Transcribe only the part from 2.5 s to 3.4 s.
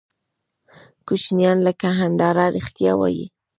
رښتیا وایي.